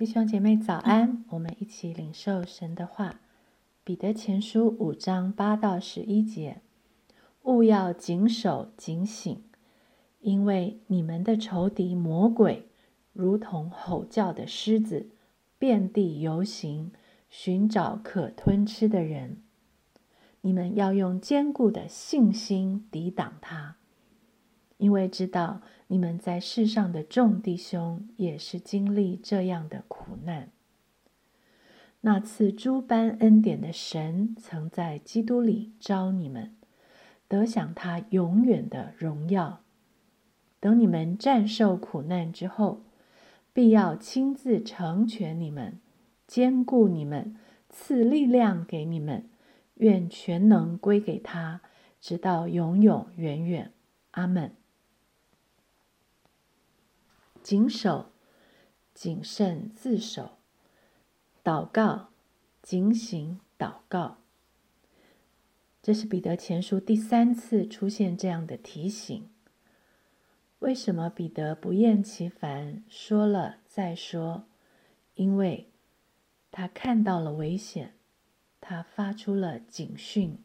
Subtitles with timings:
[0.00, 3.20] 弟兄姐妹早安，我们一起领受神的话。
[3.84, 6.62] 彼得前书五章八到十一节：
[7.42, 9.44] 勿要谨守警醒，
[10.20, 12.70] 因为你们的仇敌魔鬼
[13.12, 15.10] 如同吼叫的狮子，
[15.58, 16.92] 遍地游行，
[17.28, 19.42] 寻找可吞吃的人。
[20.40, 23.76] 你们要用坚固的信心抵挡他，
[24.80, 25.60] 因为知道。
[25.92, 30.50] 你们在世上的众弟兄也是经历这样的苦难。
[32.02, 36.54] 那次诸般恩典的神，曾在基督里招你们，
[37.26, 39.62] 得享他永远的荣耀。
[40.60, 42.82] 等你们战胜苦难之后，
[43.52, 45.80] 必要亲自成全你们，
[46.28, 47.34] 兼顾你们，
[47.68, 49.28] 赐力量给你们。
[49.78, 51.62] 愿全能归给他，
[52.00, 53.72] 直到永永远远。
[54.12, 54.59] 阿门。
[57.42, 58.10] 谨守、
[58.94, 60.38] 谨慎自守、
[61.42, 62.10] 祷告、
[62.62, 64.18] 警醒祷告，
[65.82, 69.28] 这是彼得前书第三次出现这样的提醒。
[70.58, 74.44] 为什么彼得不厌其烦说了再说？
[75.14, 75.70] 因为
[76.50, 77.94] 他看到了危险，
[78.60, 80.44] 他发出了警讯：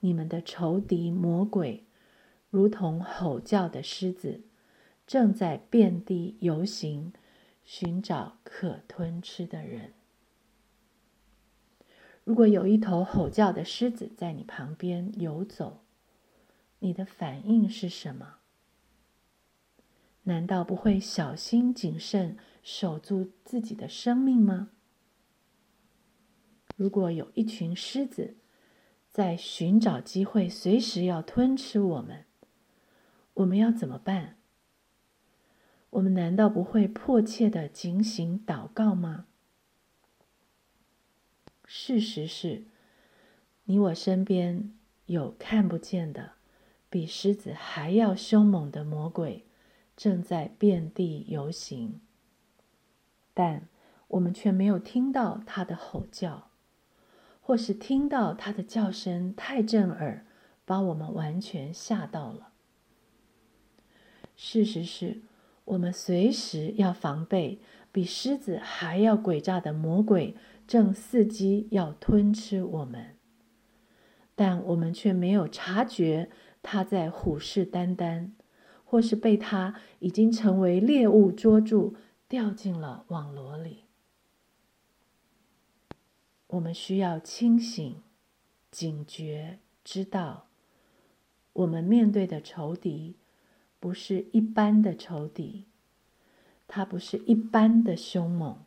[0.00, 1.86] 你们的仇敌魔鬼，
[2.50, 4.42] 如同吼叫的狮子。
[5.08, 7.14] 正在遍地游行，
[7.64, 9.94] 寻找可吞吃的人。
[12.24, 15.80] 如果有一头吼叫的狮子在你旁边游走，
[16.80, 18.34] 你的反应是什么？
[20.24, 24.68] 难道不会小心谨慎，守住自己的生命吗？
[26.76, 28.36] 如果有一群狮子
[29.10, 32.26] 在寻找机会，随时要吞吃我们，
[33.32, 34.36] 我们要怎么办？
[35.90, 39.26] 我们难道不会迫切的警醒祷告吗？
[41.64, 42.64] 事实是，
[43.64, 44.72] 你我身边
[45.06, 46.32] 有看不见的、
[46.90, 49.46] 比狮子还要凶猛的魔鬼，
[49.96, 52.00] 正在遍地游行，
[53.32, 53.68] 但
[54.08, 56.50] 我们却没有听到他的吼叫，
[57.40, 60.26] 或是听到他的叫声太震耳，
[60.64, 62.52] 把我们完全吓到了。
[64.36, 65.22] 事实是。
[65.68, 67.60] 我们随时要防备
[67.92, 70.34] 比狮子还要诡诈的魔鬼
[70.66, 73.16] 正伺机要吞吃我们，
[74.34, 76.30] 但我们却没有察觉
[76.62, 78.30] 他在虎视眈眈，
[78.84, 81.94] 或是被他已经成为猎物捉住，
[82.28, 83.84] 掉进了网罗里。
[86.46, 88.02] 我们需要清醒、
[88.70, 90.48] 警觉，知道
[91.52, 93.16] 我们面对的仇敌。
[93.80, 95.66] 不是一般的仇敌，
[96.66, 98.64] 他不是一般的凶猛，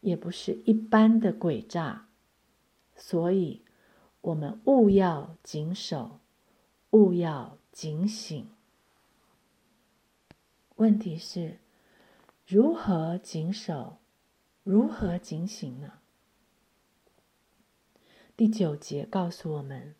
[0.00, 2.08] 也不是一般的诡诈，
[2.96, 3.62] 所以，
[4.20, 6.18] 我们务要谨守，
[6.90, 8.48] 务要警醒。
[10.76, 11.58] 问题是，
[12.46, 13.98] 如何谨守，
[14.64, 15.94] 如何警醒呢？
[18.36, 19.94] 第九节告诉我们，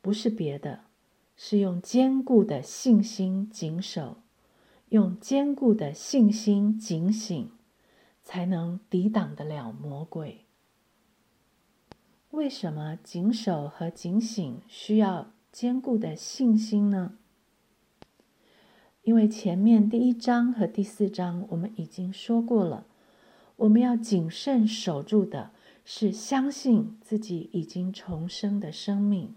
[0.00, 0.91] 不是别的。
[1.36, 4.18] 是用坚固的信心谨守，
[4.90, 7.50] 用坚固的信心警醒，
[8.22, 10.44] 才能抵挡得了魔鬼。
[12.30, 17.18] 为什么谨守和警醒需要坚固的信心呢？
[19.02, 22.86] 因为前面第一章和第四章我们已经说过了，
[23.56, 25.50] 我们要谨慎守住的
[25.84, 29.34] 是相信自己已经重生的生命。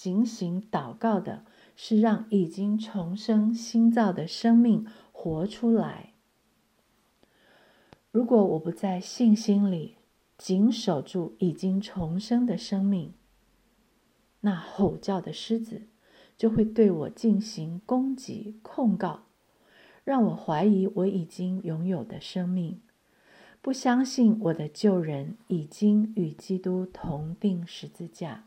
[0.00, 1.44] 警醒祷告的
[1.76, 6.14] 是让已经重生新造的生命活出来。
[8.10, 9.96] 如果我不在信心里
[10.38, 13.12] 紧守住已经重生的生命，
[14.40, 15.82] 那吼叫的狮子
[16.34, 19.24] 就会对我进行攻击控告，
[20.02, 22.80] 让我怀疑我已经拥有的生命，
[23.60, 28.46] 不相信我的旧人已经与基督同定十字架。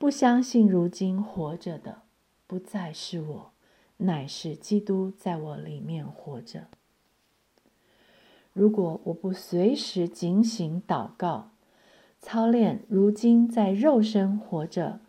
[0.00, 2.00] 不相信如今活着的
[2.46, 3.52] 不再是我，
[3.98, 6.68] 乃是基督在我里面活着。
[8.54, 11.50] 如果我不随时警醒祷告、
[12.18, 15.00] 操练，如今在肉身活着，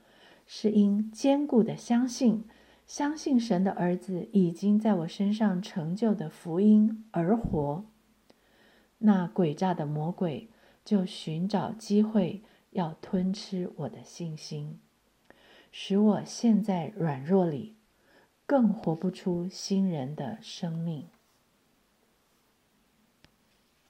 [0.45, 2.43] 是因坚固的相信，
[2.85, 7.85] 相信神的儿子已经在我身上成就的福音而活，
[8.97, 10.49] 那诡诈的魔鬼
[10.83, 12.43] 就寻找机会。
[12.71, 14.79] 要吞吃我的信心，
[15.71, 17.75] 使我现在软弱里
[18.45, 21.07] 更活不出新人的生命。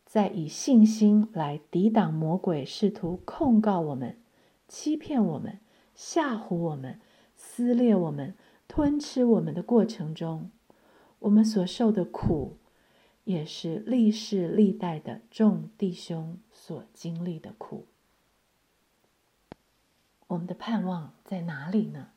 [0.05, 4.19] 在以信心来抵挡魔鬼试图控告我们、
[4.67, 5.59] 欺骗我们、
[5.95, 6.99] 吓唬我们、
[7.35, 8.35] 撕裂我们、
[8.67, 10.51] 吞吃我们的过程中，
[11.19, 12.57] 我们所受的苦，
[13.23, 17.85] 也是历世历代的众弟兄所经历的苦。
[20.31, 22.07] 我们的盼望在哪里呢？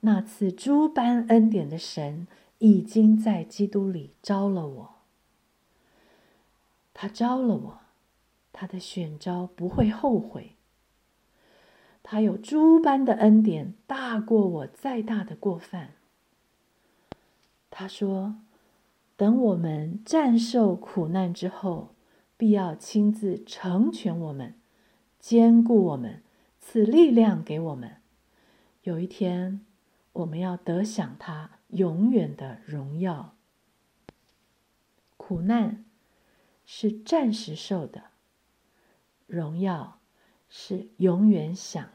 [0.00, 4.94] 那次诸般恩典的神已经在基督里招了我，
[6.94, 7.80] 他招了我，
[8.52, 10.52] 他的选招不会后悔。
[12.04, 15.94] 他有诸般的恩典，大过我再大的过犯。
[17.68, 18.36] 他说
[19.16, 21.94] ：“等我们战胜苦难之后，
[22.36, 24.54] 必要亲自成全我们，
[25.18, 26.22] 兼顾我们。”
[26.60, 28.02] 此力量给我们，
[28.82, 29.64] 有一天
[30.12, 33.34] 我们要得享他永远的荣耀。
[35.16, 35.84] 苦难
[36.66, 38.10] 是暂时受的，
[39.26, 40.00] 荣耀
[40.48, 41.90] 是永远享。